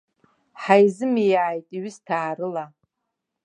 [0.61, 2.65] Ҳаизымиааит ҩысҭаарыла.